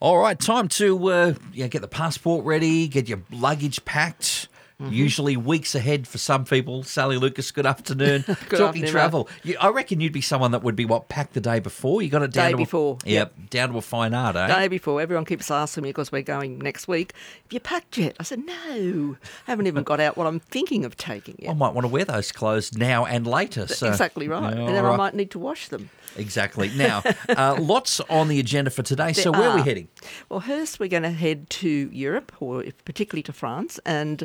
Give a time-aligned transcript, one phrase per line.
[0.00, 4.46] All right, time to uh, yeah, get the passport ready, get your luggage packed.
[4.80, 4.92] Mm-hmm.
[4.92, 6.84] Usually weeks ahead for some people.
[6.84, 8.22] Sally Lucas, good afternoon.
[8.48, 11.40] Talking afternoon, travel, you, I reckon you'd be someone that would be what packed the
[11.40, 12.00] day before.
[12.00, 14.46] You got it down Day to before, A, yep, down to a fine art, eh?
[14.46, 17.12] Day before, everyone keeps asking me because we're going next week.
[17.42, 18.14] Have you packed yet?
[18.20, 19.16] I said no.
[19.48, 21.50] I haven't even got out what I'm thinking of taking yet.
[21.50, 23.66] I might want to wear those clothes now and later.
[23.66, 23.88] So.
[23.88, 24.56] exactly right.
[24.56, 25.90] And then all I might need to wash them.
[26.16, 26.70] Exactly.
[26.78, 29.12] Now, uh, lots on the agenda for today.
[29.12, 29.88] so where are we heading?
[30.28, 34.24] Well, first we're going to head to Europe, or particularly to France, and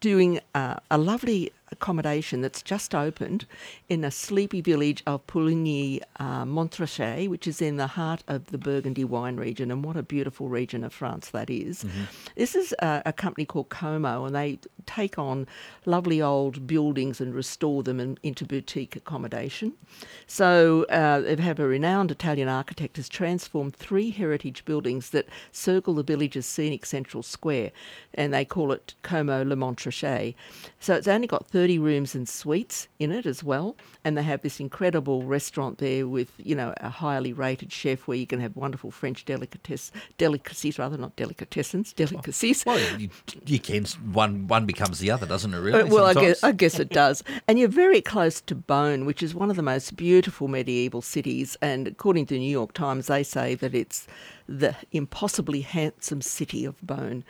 [0.00, 3.46] doing uh, a lovely accommodation that's just opened
[3.88, 8.58] in a sleepy village of Puligny uh, Montrachet, which is in the heart of the
[8.58, 9.70] Burgundy wine region.
[9.70, 11.84] And what a beautiful region of France that is.
[12.36, 15.46] This is a, a company called Como, and they take on
[15.84, 19.72] lovely old buildings and restore them in, into boutique accommodation.
[20.26, 25.94] So uh, they have a renowned Italian architect has transformed three heritage buildings that circle
[25.94, 27.72] the village's scenic central square,
[28.14, 30.34] and they call it Como Le Montrachet.
[30.80, 34.42] So it's only got 30 rooms and suites in it as well, and they have
[34.42, 38.54] this incredible restaurant there with you know a highly rated chef where you can have
[38.56, 42.66] wonderful French delicates, delicacies rather not delicatessens, delicacies.
[42.66, 43.08] Well, you,
[43.46, 43.86] you can.
[44.12, 45.58] One one becomes the other, doesn't it?
[45.58, 45.80] Really?
[45.80, 46.44] Uh, well, I guess.
[46.44, 47.24] I guess it does.
[47.48, 51.56] And you're very close to Beaune, which is one of the most beautiful medieval cities.
[51.62, 54.06] And according to the New York Times, they say that it's
[54.48, 57.24] the impossibly handsome city of Beaune.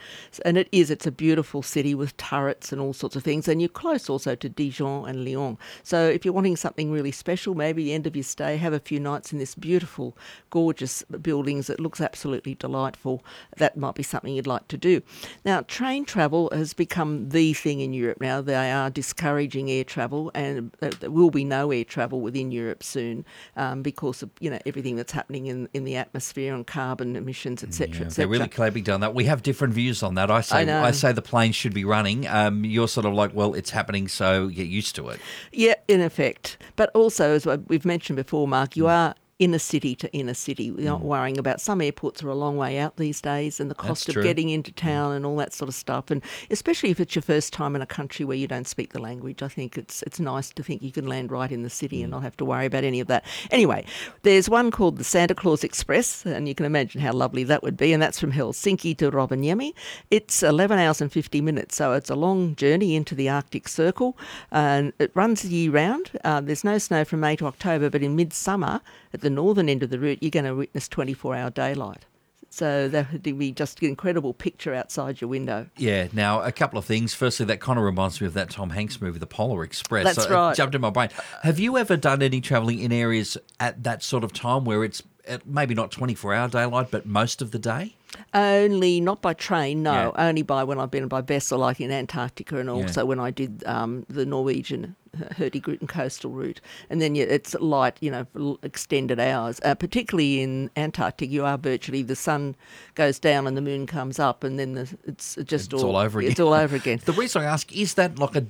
[0.45, 3.49] And it is, it's a beautiful city with turrets and all sorts of things.
[3.49, 5.59] And you're close also to Dijon and Lyon.
[5.83, 8.81] So if you're wanting something really special, maybe the end of your stay, have a
[8.81, 10.17] few nights in this beautiful,
[10.51, 13.25] gorgeous buildings It looks absolutely delightful.
[13.57, 15.03] That might be something you'd like to do.
[15.45, 18.41] Now, train travel has become the thing in Europe now.
[18.41, 22.83] They are discouraging air travel, and there there will be no air travel within Europe
[22.83, 23.25] soon
[23.57, 27.63] um, because of you know everything that's happening in, in the atmosphere and carbon emissions,
[27.63, 27.89] etc.
[27.95, 28.11] Yeah, etc.
[28.17, 29.15] they're really clamping down that.
[29.15, 30.31] We have different views on that.
[30.31, 30.83] I say know.
[30.83, 32.27] I, say the plane should be running.
[32.27, 35.21] Um, you're sort of like, well, it's happening, so get used to it.
[35.53, 36.57] Yeah, in effect.
[36.75, 38.77] But also, as we've mentioned before, Mark, Mm.
[38.77, 40.71] you are inner city to inner city.
[40.71, 43.75] We're not worrying about some airports are a long way out these days and the
[43.75, 44.23] cost That's of true.
[44.23, 46.11] getting into town and all that sort of stuff.
[46.11, 48.99] And especially if it's your first time in a country where you don't speak the
[49.01, 51.99] language, I think it's it's nice to think you can land right in the city
[52.01, 52.05] Mm.
[52.05, 53.25] and not have to worry about any of that.
[53.51, 53.85] Anyway,
[54.23, 57.77] there's one called the Santa Claus Express, and you can imagine how lovely that would
[57.77, 57.93] be.
[57.93, 59.73] And that's from Helsinki to Rovaniemi.
[60.11, 64.17] It's 11 hours and 50 minutes, so it's a long journey into the Arctic Circle,
[64.51, 66.11] and it runs year round.
[66.25, 68.81] Uh, there's no snow from May to October, but in midsummer,
[69.13, 72.05] at the northern end of the route, you're going to witness 24-hour daylight.
[72.49, 75.69] So that would be just an incredible picture outside your window.
[75.77, 76.09] Yeah.
[76.13, 77.13] Now, a couple of things.
[77.13, 80.05] Firstly, that kind of reminds me of that Tom Hanks movie, The Polar Express.
[80.05, 80.57] That's So it right.
[80.57, 81.11] jumped in my brain.
[81.43, 85.03] Have you ever done any travelling in areas at that sort of time where it's
[85.45, 87.95] maybe not 24 hour daylight, but most of the day?
[88.33, 90.13] Only not by train, no.
[90.17, 90.29] Yeah.
[90.29, 93.65] Only by when I've been by vessel, like in Antarctica, and also when I did
[93.67, 96.61] um, the Norwegian Hurtigruten coastal route.
[96.91, 99.61] And then yeah, it's light, you know, extended hours.
[99.65, 102.55] Uh, particularly in Antarctica, you are virtually the sun
[102.95, 106.19] goes down and the moon comes up, and then the, it's just It's all over
[106.21, 106.31] again.
[106.31, 107.01] It's all over again.
[107.07, 108.47] The reason I ask is that like a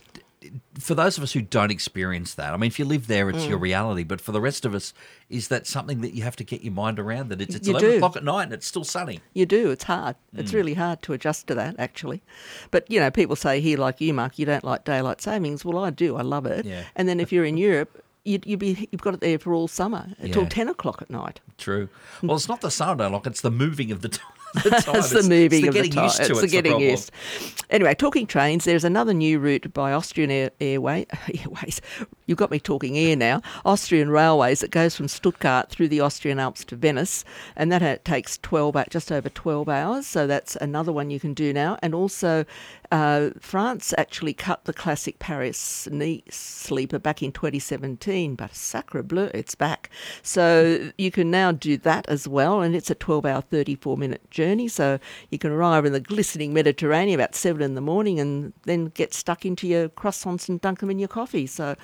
[0.79, 2.53] for those of us who don't experience that.
[2.53, 3.49] I mean, if you live there, it's Mm.
[3.49, 4.05] your reality.
[4.05, 4.93] But for the rest of us,
[5.31, 7.31] is that something that you have to get your mind around?
[7.31, 7.97] That it's, it's eleven do.
[7.97, 9.21] o'clock at night and it's still sunny.
[9.35, 9.71] You do.
[9.71, 10.17] It's hard.
[10.35, 10.41] Mm.
[10.41, 12.23] It's really hard to adjust to that, actually.
[12.71, 15.65] But you know, people say here, like you, Mark, you don't like daylight savings.
[15.65, 16.17] Well, I do.
[16.17, 16.65] I love it.
[16.67, 16.85] Yeah.
[16.95, 19.69] And then if you're in Europe, you'd, you'd be you've got it there for all
[19.69, 20.49] summer until Yeah.
[20.49, 21.41] ten o'clock at night.
[21.59, 21.89] True.
[22.23, 24.27] Well, it's not the sun I like; it's the moving of the time.
[24.67, 24.97] The time.
[24.97, 26.05] It's the moving the of the time.
[26.05, 26.91] used to it's it's the the getting problem.
[26.91, 27.11] used.
[27.71, 31.07] Anyway, talking trains, there's another new route by Austrian Air, Airway,
[31.41, 31.81] Airways.
[32.27, 33.43] You've got me talking air now.
[33.65, 37.25] Austrian Railways that goes from Stuttgart through the Austrian Alps to Venice,
[37.55, 40.07] and that takes 12 just over 12 hours.
[40.07, 41.79] So that's another one you can do now.
[41.83, 42.45] And also,
[42.91, 49.31] uh, France actually cut the classic Paris Nice sleeper back in 2017, but sacre bleu,
[49.35, 49.91] it's back.
[50.23, 54.31] So you can now do that as well, and it's a 12 hour, 34 minute
[54.31, 54.69] journey.
[54.69, 54.99] So
[55.31, 59.15] you can arrive in the glistening Mediterranean about 7 in the morning and then get
[59.15, 61.47] stuck into your croissants and dunk them in your coffee.
[61.47, 61.77] So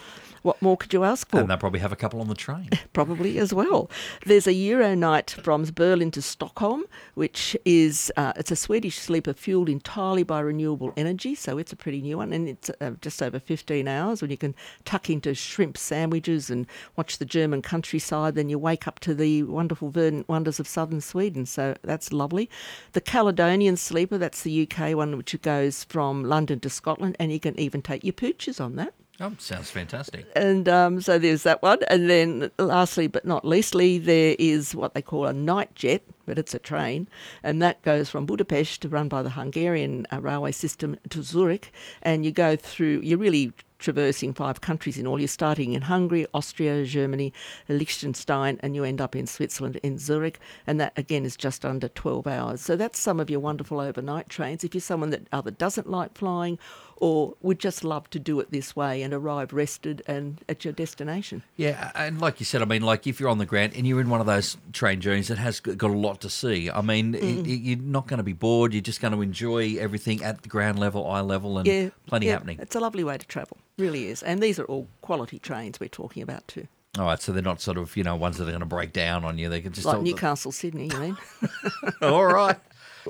[0.43, 1.39] what more could you ask for?
[1.39, 2.71] And they'll probably have a couple on the train.
[2.93, 3.91] probably as well.
[4.27, 6.85] There's a Euro night from Berlin to Stockholm,
[7.15, 11.77] which is uh, it's a Swedish sleeper fueled entirely by renewable energy, so it's a
[11.77, 14.55] pretty new one, and it's uh, just over 15 hours when you can
[14.85, 16.67] tuck into shrimp sandwiches and
[16.97, 18.35] watch the German countryside.
[18.35, 22.49] Then you wake up to the wonderful verdant wonders of southern Sweden, so that's lovely.
[22.93, 27.41] The Caledonian sleeper, that's the UK one, which goes from London to Scotland, and you
[27.41, 28.95] can even take your pooches on that.
[29.21, 30.27] oh, sounds fantastic.
[30.35, 31.79] And um, so there's that one.
[31.89, 36.55] And then lastly but not leastly, there is what they call a Nightjet, but it's
[36.55, 37.09] a train,
[37.43, 41.73] and that goes from Budapest, run by the Hungarian uh, railway system, to Zurich,
[42.03, 43.01] and you go through.
[43.01, 43.53] You really
[43.83, 45.19] traversing five countries in all.
[45.19, 47.33] You're starting in Hungary, Austria, Germany,
[47.69, 50.39] Liechtenstein, and you end up in Switzerland, in Zurich.
[50.67, 52.61] And that, again, is just under 12 hours.
[52.61, 54.65] So that's some of your wonderful overnight trains.
[54.65, 56.59] If you're someone that either doesn't like flying
[57.03, 60.73] or would just love to do it this way and arrive rested and at your
[60.73, 61.43] destination.
[61.57, 64.01] Yeah, and like you said, I mean, like if you're on the ground and you're
[64.01, 67.15] in one of those train journeys that has got a lot to see, I mean,
[67.15, 67.43] mm.
[67.45, 68.73] you're not going to be bored.
[68.73, 72.27] You're just going to enjoy everything at the ground level, eye level, and yeah, plenty
[72.27, 72.59] yeah, happening.
[72.61, 74.23] It's a lovely way to travel, really is.
[74.23, 76.67] And these are all quality trains we're talking about too.
[76.99, 78.93] All right, so they're not sort of you know ones that are going to break
[78.93, 79.49] down on you.
[79.49, 80.89] They can just like Newcastle, Sydney.
[80.93, 81.17] You mean?
[82.03, 82.59] all right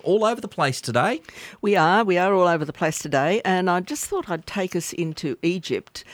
[0.05, 1.21] all over the place today.
[1.61, 2.05] We are.
[2.05, 3.41] We are all over the place today.
[3.45, 6.05] And I just thought I'd take us into Egypt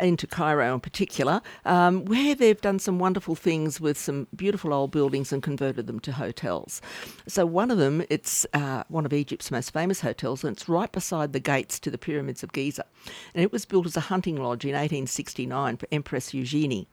[0.00, 4.90] into Cairo in particular, um, where they've done some wonderful things with some beautiful old
[4.90, 6.80] buildings and converted them to hotels.
[7.26, 10.90] So one of them, it's uh, one of Egypt's most famous hotels, and it's right
[10.90, 12.84] beside the gates to the pyramids of Giza.
[13.34, 16.86] And it was built as a hunting lodge in 1869 for Empress Eugenie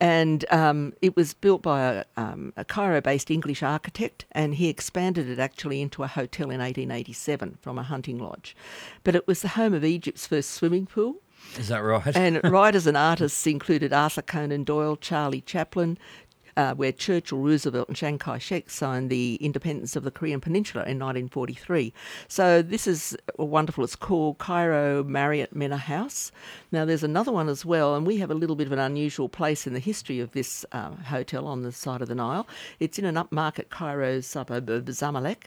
[0.00, 5.28] and um, it was built by a, um, a Cairo-based English architect, and he expanded
[5.28, 8.56] it actually into a hotel in 1887 from a hunting lodge.
[9.02, 11.16] But it was the home of Egypt's first swimming pool.
[11.58, 12.16] Is that right?
[12.16, 15.98] and writers and artists included Arthur Conan Doyle, Charlie Chaplin,
[16.58, 20.82] uh, where Churchill, Roosevelt, and Chiang Kai shek signed the independence of the Korean Peninsula
[20.82, 21.92] in 1943.
[22.26, 23.84] So this is wonderful.
[23.84, 26.32] It's called Cairo Marriott Mena House.
[26.72, 29.28] Now, there's another one as well, and we have a little bit of an unusual
[29.28, 32.48] place in the history of this uh, hotel on the side of the Nile.
[32.80, 35.44] It's in an upmarket Cairo suburb of Zamalek.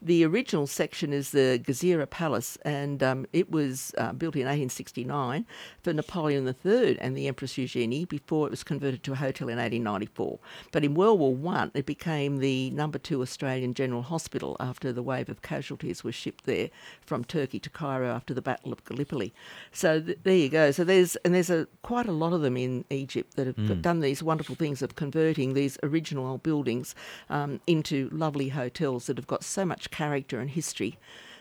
[0.00, 5.44] The original section is the Gezira Palace, and um, it was uh, built in 1869
[5.82, 9.56] for Napoleon III and the Empress Eugenie before it was converted to a hotel in
[9.56, 10.38] 1894.
[10.70, 15.02] But in World War One, it became the number two Australian General Hospital after the
[15.02, 19.34] wave of casualties was shipped there from Turkey to Cairo after the Battle of Gallipoli.
[19.72, 20.70] So th- there you go.
[20.70, 23.82] So there's and there's a quite a lot of them in Egypt that have mm.
[23.82, 26.94] done these wonderful things of converting these original old buildings
[27.28, 30.98] um, into lovely hotels that have got so much character and history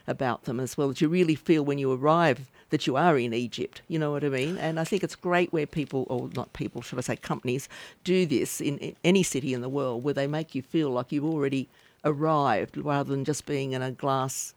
[0.07, 3.33] about them as well that you really feel when you arrive that you are in
[3.33, 3.81] Egypt.
[3.87, 4.57] You know what I mean?
[4.57, 7.69] And I think it's great where people, or not people, should I say, companies,
[8.03, 11.11] do this in, in any city in the world where they make you feel like
[11.11, 11.69] you've already
[12.03, 14.53] arrived rather than just being in a glass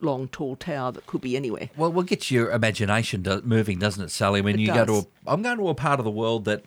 [0.00, 1.68] long, tall tower that could be anywhere.
[1.76, 4.40] Well, what gets your imagination moving, doesn't it, Sally?
[4.40, 4.76] When it you does.
[4.76, 6.62] go to a, I'm going to a part of the world that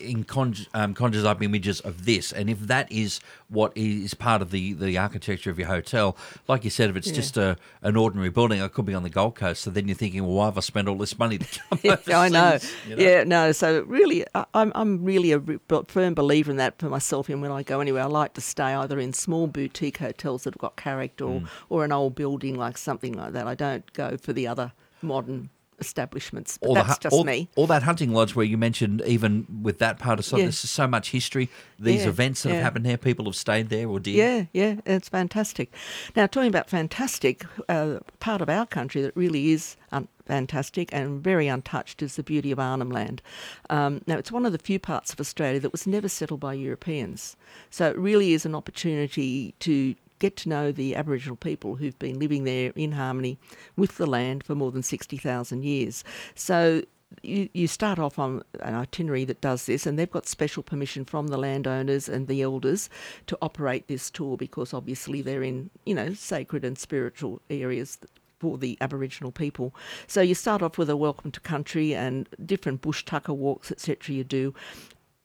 [0.00, 4.40] in conj- um, conjures up images of this, and if that is what is part
[4.40, 6.16] of the, the architecture of your hotel,
[6.48, 7.14] like you said, if it's yeah.
[7.14, 9.62] just a an ordinary building, it could be on the Gold Coast.
[9.62, 11.80] So then you're thinking, well, why have I spent all this money to come?
[12.06, 12.58] yeah, I know.
[12.88, 13.02] You know.
[13.02, 13.52] Yeah, no.
[13.52, 14.24] So really,
[14.54, 15.42] I'm I'm really a
[15.86, 17.28] firm believer in that for myself.
[17.28, 20.54] And when I go anywhere, I like to stay either in small boutique hotels that
[20.54, 21.48] have got character, or, mm.
[21.68, 23.46] or an old building like something like that.
[23.46, 26.58] I don't go for the other modern establishments.
[26.58, 27.48] But that's the, just all, me.
[27.56, 30.46] All that hunting lodge where you mentioned, even with that part of something, yeah.
[30.46, 31.48] there's so much history.
[31.78, 32.54] These yeah, events that yeah.
[32.56, 34.14] have happened there, people have stayed there or did.
[34.14, 35.72] Yeah, yeah, it's fantastic.
[36.14, 41.22] Now, talking about fantastic, uh, part of our country that really is un- fantastic and
[41.22, 43.22] very untouched is the beauty of Arnhem Land.
[43.70, 46.54] Um, now, it's one of the few parts of Australia that was never settled by
[46.54, 47.36] Europeans.
[47.70, 52.18] So it really is an opportunity to get to know the Aboriginal people who've been
[52.18, 53.38] living there in harmony
[53.76, 56.04] with the land for more than 60,000 years.
[56.34, 56.82] So
[57.22, 61.04] you, you start off on an itinerary that does this, and they've got special permission
[61.04, 62.90] from the landowners and the elders
[63.26, 67.98] to operate this tour because obviously they're in, you know, sacred and spiritual areas
[68.38, 69.74] for the Aboriginal people.
[70.06, 74.14] So you start off with a welcome to country and different bush tucker walks, etc.
[74.14, 74.54] You do,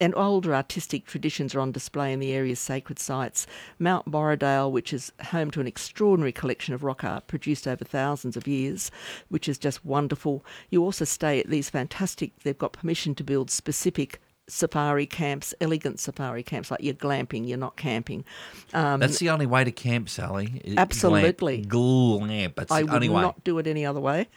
[0.01, 3.45] and older artistic traditions are on display in the area's sacred sites.
[3.77, 8.35] Mount Borradaile, which is home to an extraordinary collection of rock art produced over thousands
[8.35, 8.89] of years,
[9.29, 10.43] which is just wonderful.
[10.71, 15.99] You also stay at these fantastic, they've got permission to build specific safari camps, elegant
[15.99, 18.25] safari camps, like you're glamping, you're not camping.
[18.73, 20.61] Um, That's the only way to camp, Sally.
[20.77, 21.61] Absolutely.
[21.61, 22.55] Glamp.
[22.55, 23.21] That's I the only would way.
[23.21, 24.27] not do it any other way.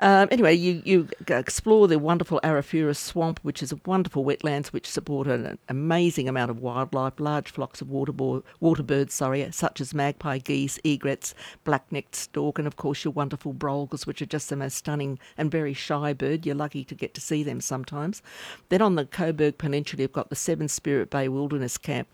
[0.00, 4.86] Um, anyway, you, you explore the wonderful Arafura swamp, which is a wonderful wetlands which
[4.86, 8.12] support an amazing amount of wildlife, large flocks of water,
[8.60, 13.52] water birds, sorry, such as magpie geese, egrets, black-necked stork, and of course your wonderful
[13.52, 16.46] brolgas, which are just the most stunning and very shy bird.
[16.46, 18.22] You're lucky to get to see them sometimes.
[18.68, 22.08] Then on the Cobourg Peninsula, you've got the Seven Spirit Bay Wilderness Camp.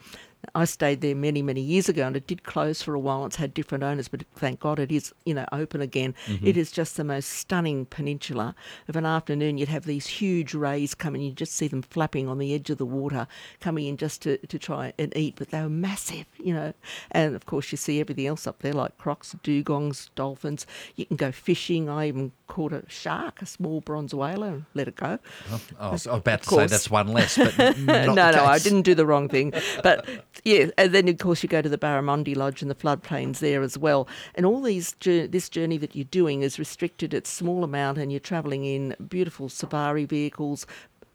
[0.55, 3.25] I stayed there many, many years ago, and it did close for a while.
[3.27, 6.15] It's had different owners, but thank God it is, you know, open again.
[6.27, 6.47] Mm-hmm.
[6.47, 8.55] It is just the most stunning peninsula.
[8.89, 11.23] Of an afternoon, you'd have these huge rays coming.
[11.23, 13.27] You'd just see them flapping on the edge of the water,
[13.61, 15.37] coming in just to, to try and eat.
[15.37, 16.75] But they were massive, you know.
[17.11, 20.67] And of course, you see everything else up there, like crocs, dugongs, dolphins.
[20.97, 21.89] You can go fishing.
[21.89, 25.19] I even caught a shark, a small bronze whaler, and let it go.
[25.51, 28.95] Oh, I was about to say that's one less, but no, no, I didn't do
[28.95, 29.53] the wrong thing.
[29.83, 30.07] But
[30.45, 33.63] yeah, and then of course you go to the Barramundi Lodge and the floodplains there
[33.63, 34.09] as well.
[34.35, 38.21] And all these this journey that you're doing is restricted at small amount, and you're
[38.21, 40.67] travelling in beautiful safari vehicles,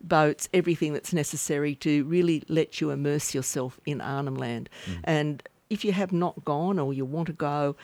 [0.02, 4.70] boats, everything that's necessary to really let you immerse yourself in Arnhem Land.
[4.86, 5.00] Mm.
[5.04, 7.76] And if you have not gone or you want to go,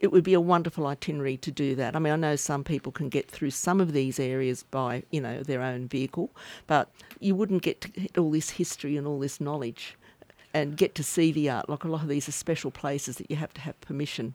[0.00, 1.94] it would be a wonderful itinerary to do that.
[1.94, 5.20] I mean, I know some people can get through some of these areas by, you
[5.20, 6.30] know, their own vehicle,
[6.66, 6.88] but
[7.20, 9.96] you wouldn't get to get all this history and all this knowledge
[10.54, 11.68] and get to see the art.
[11.68, 14.34] Like a lot of these are special places that you have to have permission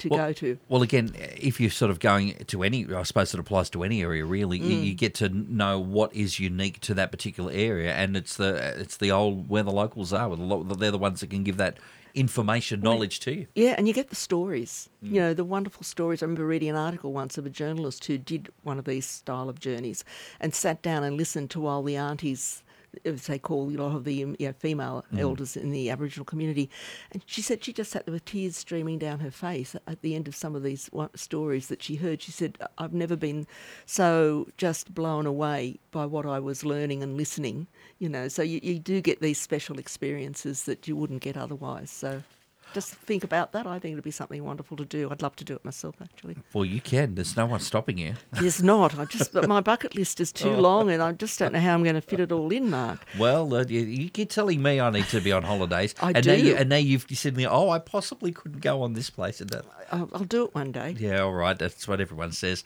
[0.00, 0.58] to well, go to.
[0.68, 4.02] Well, again, if you're sort of going to any, I suppose it applies to any
[4.02, 4.60] area really.
[4.60, 4.64] Mm.
[4.64, 8.80] You, you, get to know what is unique to that particular area, and it's the
[8.80, 10.36] it's the old where the locals are.
[10.36, 11.78] They're the ones that can give that
[12.14, 13.46] information, knowledge to you.
[13.54, 14.88] Yeah, and you get the stories.
[15.04, 15.12] Mm.
[15.12, 16.22] You know, the wonderful stories.
[16.22, 19.48] I remember reading an article once of a journalist who did one of these style
[19.48, 20.04] of journeys
[20.40, 22.62] and sat down and listened to all the aunties
[23.04, 25.20] as they call a lot of the you know, female mm.
[25.20, 26.70] elders in the Aboriginal community.
[27.12, 30.14] And she said she just sat there with tears streaming down her face at the
[30.14, 32.22] end of some of these stories that she heard.
[32.22, 33.46] She said, I've never been
[33.86, 37.66] so just blown away by what I was learning and listening,
[37.98, 38.28] you know.
[38.28, 41.90] So you, you do get these special experiences that you wouldn't get otherwise.
[41.90, 42.22] So
[42.72, 43.66] just think about that.
[43.66, 45.10] I think it'd be something wonderful to do.
[45.10, 46.36] I'd love to do it myself, actually.
[46.52, 47.14] Well, you can.
[47.14, 48.14] There's no one stopping you.
[48.32, 48.98] There's not.
[48.98, 50.60] I just, but my bucket list is too oh.
[50.60, 53.04] long, and I just don't know how I'm going to fit it all in, Mark.
[53.18, 55.94] Well, uh, you, you, keep telling me I need to be on holidays.
[56.00, 56.30] I and do.
[56.30, 59.10] Now you, and now you've said to me, oh, I possibly couldn't go on this
[59.10, 59.64] place and that.
[59.92, 60.96] I'll, I'll do it one day.
[60.98, 61.58] Yeah, all right.
[61.58, 62.64] That's what everyone says.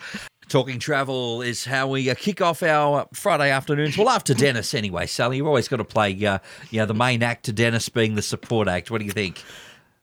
[0.48, 3.96] Talking travel is how we uh, kick off our Friday afternoons.
[3.96, 5.38] Well, after Dennis, anyway, Sally.
[5.38, 6.38] You've always got to play, uh,
[6.70, 8.90] you know, the main act to Dennis being the support act.
[8.90, 9.42] What do you think?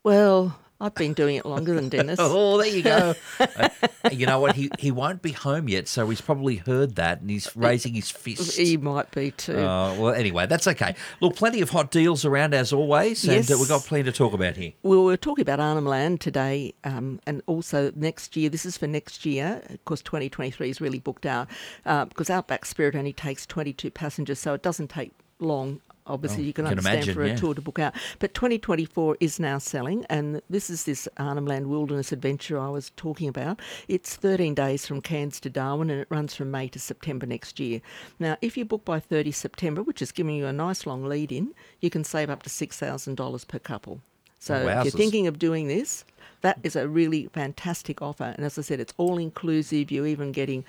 [0.04, 2.18] Well, I've been doing it longer than Dennis.
[2.20, 3.14] oh, there you go.
[3.40, 3.68] uh,
[4.10, 4.56] you know what?
[4.56, 8.10] He he won't be home yet, so he's probably heard that and he's raising his
[8.10, 8.56] fist.
[8.58, 9.56] He might be too.
[9.56, 10.96] Uh, well, anyway, that's okay.
[11.20, 14.32] Look, plenty of hot deals around as always, and uh, we've got plenty to talk
[14.32, 14.72] about here.
[14.82, 18.50] Well, we're talking about Arnhem Land today, um, and also next year.
[18.50, 19.62] This is for next year.
[19.70, 21.48] Of course, 2023 is really booked out
[21.86, 26.46] uh, because Outback Spirit only takes 22 passengers, so it doesn't take long obviously oh,
[26.46, 27.36] you can, can understand imagine, for a yeah.
[27.36, 27.94] tour to book out.
[28.18, 32.90] But 2024 is now selling, and this is this Arnhem Land Wilderness Adventure I was
[32.96, 33.60] talking about.
[33.88, 37.60] It's 13 days from Cairns to Darwin, and it runs from May to September next
[37.60, 37.80] year.
[38.18, 41.32] Now, if you book by 30 September, which is giving you a nice long lead
[41.32, 44.00] in, you can save up to $6,000 per couple.
[44.38, 46.04] So oh, if you're thinking of doing this,
[46.40, 48.34] that is a really fantastic offer.
[48.36, 49.92] And as I said, it's all inclusive.
[49.92, 50.64] You're even getting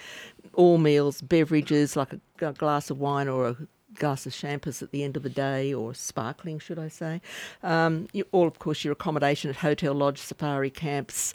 [0.53, 3.57] all meals, beverages like a, a glass of wine or a
[3.95, 7.21] glass of champers at the end of the day, or sparkling, should I say.
[7.61, 11.33] Um, you, all, of course, your accommodation at hotel, lodge, safari camps,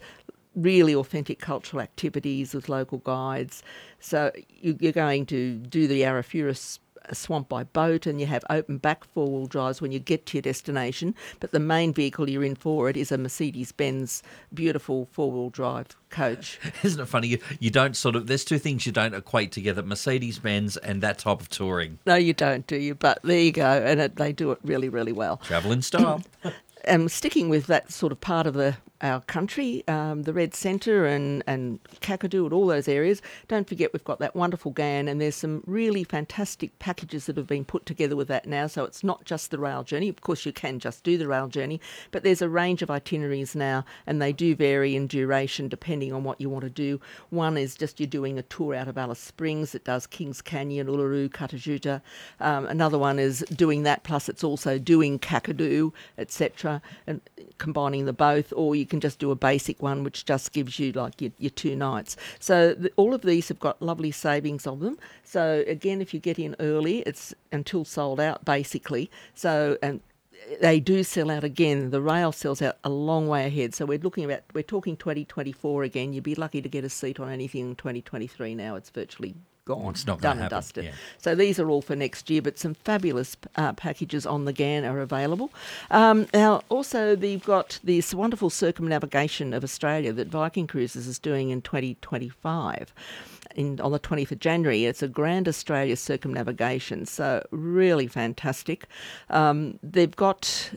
[0.55, 3.63] really authentic cultural activities with local guides.
[3.99, 6.03] So you, are going to do the
[7.09, 10.25] Arafura swamp by boat and you have open back four wheel drives when you get
[10.27, 11.15] to your destination.
[11.39, 14.23] But the main vehicle you're in for it is a Mercedes Benz
[14.53, 16.59] beautiful four wheel drive coach.
[16.83, 17.27] Isn't it funny?
[17.27, 21.01] You, you don't sort of, there's two things you don't equate together Mercedes Benz and
[21.01, 21.99] that type of touring.
[22.05, 22.95] No, you don't, do you?
[22.95, 23.65] But there you go.
[23.65, 25.37] And it, they do it really, really well.
[25.37, 26.21] Travel in style.
[26.85, 31.05] and sticking with that sort of part of the our country, um, the Red Centre
[31.05, 33.21] and, and Kakadu and all those areas.
[33.47, 37.47] Don't forget we've got that wonderful Ghan and there's some really fantastic packages that have
[37.47, 38.67] been put together with that now.
[38.67, 40.09] So it's not just the rail journey.
[40.09, 41.79] Of course, you can just do the rail journey,
[42.11, 46.23] but there's a range of itineraries now and they do vary in duration depending on
[46.23, 46.99] what you want to do.
[47.29, 50.87] One is just you're doing a tour out of Alice Springs that does Kings Canyon,
[50.87, 52.01] Uluru, Kata Tjuta.
[52.39, 57.21] Um, another one is doing that plus it's also doing Kakadu, etc., and
[57.57, 60.91] combining the both, or you can just do a basic one, which just gives you
[60.91, 62.17] like your, your two nights.
[62.39, 64.97] So the, all of these have got lovely savings of them.
[65.23, 69.09] So again, if you get in early, it's until sold out basically.
[69.33, 70.01] So and
[70.61, 71.91] they do sell out again.
[71.91, 73.75] The rail sells out a long way ahead.
[73.75, 76.13] So we're looking about we're talking 2024 again.
[76.13, 78.75] You'd be lucky to get a seat on anything in 2023 now.
[78.75, 79.35] It's virtually
[79.69, 80.85] gone, it's not done and dusted.
[80.85, 80.91] Yeah.
[81.19, 84.83] So these are all for next year, but some fabulous uh, packages on the Ghan
[84.83, 85.51] are available.
[85.91, 91.51] Um, now, also, they've got this wonderful circumnavigation of Australia that Viking Cruises is doing
[91.51, 92.93] in 2025.
[93.55, 94.85] In, on the 20th of January.
[94.85, 98.85] It's a Grand Australia circumnavigation, so really fantastic.
[99.31, 100.71] Um, they've got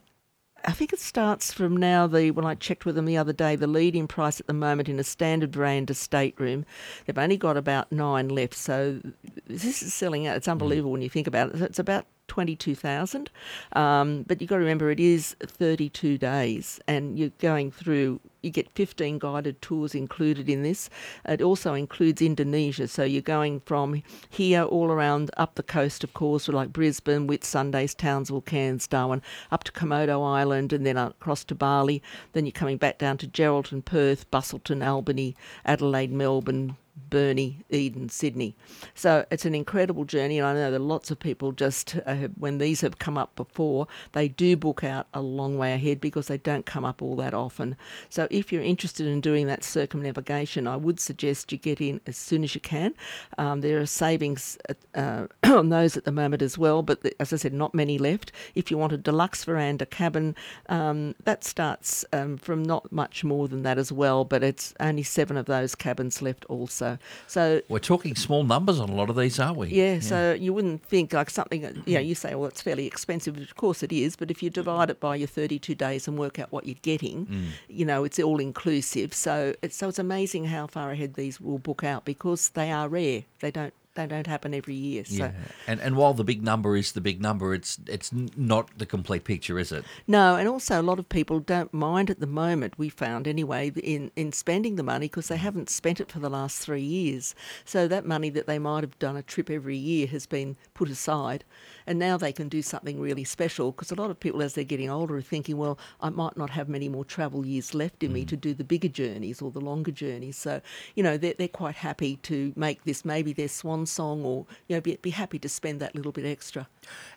[0.64, 2.06] I think it starts from now.
[2.06, 4.88] The when I checked with them the other day, the lead-in price at the moment
[4.88, 6.64] in a standard veranda stateroom,
[7.06, 8.54] they've only got about nine left.
[8.54, 9.00] So
[9.46, 10.36] this is selling out.
[10.36, 10.92] It's unbelievable mm.
[10.94, 11.60] when you think about it.
[11.60, 13.30] It's about 22,000.
[13.74, 18.50] Um, but you've got to remember it is 32 days and you're going through, you
[18.50, 20.90] get 15 guided tours included in this.
[21.24, 22.88] It also includes Indonesia.
[22.88, 27.96] So you're going from here all around up the coast, of course, like Brisbane, Whitsundays,
[27.96, 32.02] Townsville, Cairns, Darwin, up to Komodo Island and then across to Bali.
[32.32, 38.54] Then you're coming back down to Geraldton, Perth, Busselton, Albany, Adelaide, Melbourne, Burnie, Eden, Sydney.
[38.94, 42.58] So it's an incredible journey, and I know that lots of people just, uh, when
[42.58, 46.38] these have come up before, they do book out a long way ahead because they
[46.38, 47.76] don't come up all that often.
[48.10, 52.16] So if you're interested in doing that circumnavigation, I would suggest you get in as
[52.16, 52.94] soon as you can.
[53.38, 54.58] Um, there are savings
[54.94, 57.98] uh, on those at the moment as well, but the, as I said, not many
[57.98, 58.32] left.
[58.54, 60.34] If you want a deluxe veranda cabin,
[60.68, 65.02] um, that starts um, from not much more than that as well, but it's only
[65.02, 66.81] seven of those cabins left also.
[67.26, 69.68] So we're talking small numbers on a lot of these, aren't we?
[69.68, 69.94] Yeah.
[69.94, 70.00] yeah.
[70.00, 71.62] So you wouldn't think like something.
[71.86, 73.36] You know, you say, well, it's fairly expensive.
[73.36, 76.38] Of course it is, but if you divide it by your 32 days and work
[76.38, 77.44] out what you're getting, mm.
[77.68, 79.14] you know, it's all inclusive.
[79.14, 82.88] So it's so it's amazing how far ahead these will book out because they are
[82.88, 83.24] rare.
[83.40, 85.04] They don't they don't happen every year.
[85.04, 85.24] So.
[85.24, 85.32] Yeah,
[85.66, 89.24] and and while the big number is the big number, it's it's not the complete
[89.24, 89.84] picture, is it?
[90.06, 92.78] No, and also a lot of people don't mind at the moment.
[92.78, 96.30] We found anyway in in spending the money because they haven't spent it for the
[96.30, 97.34] last three years.
[97.64, 100.88] So that money that they might have done a trip every year has been put
[100.88, 101.44] aside,
[101.86, 104.64] and now they can do something really special because a lot of people, as they're
[104.64, 108.10] getting older, are thinking, well, I might not have many more travel years left in
[108.10, 108.14] mm.
[108.14, 110.36] me to do the bigger journeys or the longer journeys.
[110.36, 110.60] So,
[110.94, 114.76] you know, they're, they're quite happy to make this maybe their swan song or, you
[114.76, 116.68] know, be, be happy to spend that little bit extra.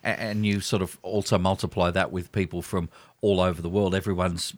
[0.02, 2.88] And you sort of also multiply that with people from
[3.22, 4.54] all over the world, everyone's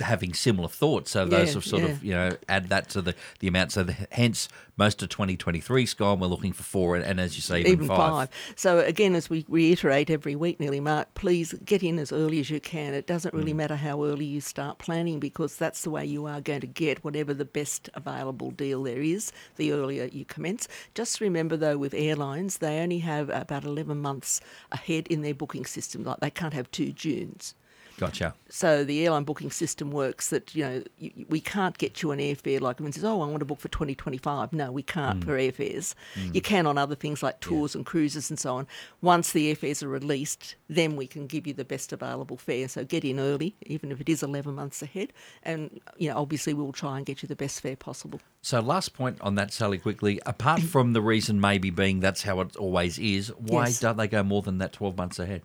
[0.00, 1.12] having similar thoughts.
[1.12, 1.88] So those yeah, have sort yeah.
[1.88, 3.72] of, you know, add that to the, the amount.
[3.72, 6.18] So the, hence, most of 2023 is gone.
[6.18, 7.98] We're looking for four, and, and as you say, even, even five.
[7.98, 8.28] five.
[8.56, 12.50] So again, as we reiterate every week, nearly, Mark, please get in as early as
[12.50, 12.92] you can.
[12.92, 13.56] It doesn't really mm.
[13.56, 17.04] matter how early you start planning because that's the way you are going to get
[17.04, 20.66] whatever the best available deal there is the earlier you commence.
[20.94, 24.40] Just remember, though, with airlines, they only have about 11 months
[24.72, 26.02] ahead in their booking system.
[26.02, 27.54] Like they can't have two Junes.
[28.02, 28.34] Gotcha.
[28.48, 32.18] So the airline booking system works that you know you, we can't get you an
[32.18, 35.24] airfare like when says, "Oh, I want to book for 2025." No, we can't mm.
[35.24, 35.94] for airfares.
[36.16, 36.34] Mm.
[36.34, 37.78] You can on other things like tours yeah.
[37.78, 38.66] and cruises and so on.
[39.02, 42.66] Once the airfares are released, then we can give you the best available fare.
[42.66, 45.12] So get in early, even if it is 11 months ahead,
[45.44, 48.20] and you know obviously we'll try and get you the best fare possible.
[48.40, 50.20] So last point on that, Sally, quickly.
[50.26, 53.78] Apart from the reason maybe being that's how it always is, why yes.
[53.78, 55.42] don't they go more than that 12 months ahead?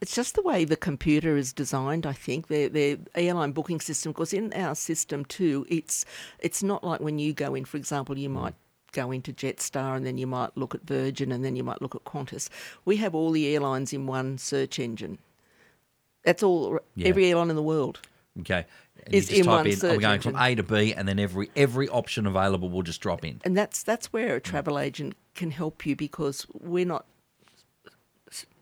[0.00, 2.06] It's just the way the computer is designed.
[2.06, 6.04] I think the the airline booking system, because in our system too, it's
[6.38, 7.64] it's not like when you go in.
[7.64, 8.54] For example, you might
[8.92, 11.94] go into Jetstar and then you might look at Virgin and then you might look
[11.94, 12.48] at Qantas.
[12.84, 15.18] We have all the airlines in one search engine.
[16.24, 16.78] That's all.
[16.94, 17.08] Yeah.
[17.08, 18.00] Every airline in the world.
[18.40, 18.66] Okay.
[19.04, 20.32] And is in one in, search going engine.
[20.32, 23.40] from A to B, and then every every option available will just drop in.
[23.44, 24.44] And that's that's where a mm.
[24.44, 27.06] travel agent can help you because we're not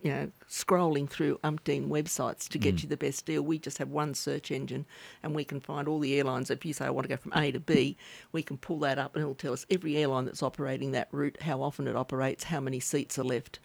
[0.03, 2.83] you know, scrolling through umpteen websites to get mm.
[2.83, 3.43] you the best deal.
[3.43, 4.87] We just have one search engine
[5.23, 6.51] and we can find all the airlines.
[6.51, 7.97] If you say, I want to go from A to B,
[8.33, 11.43] we can pull that up and it'll tell us every airline that's operating that route,
[11.43, 13.61] how often it operates, how many seats are left,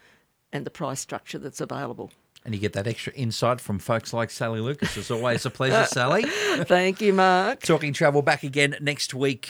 [0.52, 2.12] and the price structure that's available.
[2.44, 4.96] And you get that extra insight from folks like Sally Lucas.
[4.98, 6.24] It's always a pleasure, Sally.
[6.28, 7.62] Thank you, Mark.
[7.62, 9.50] Talking travel back again next week.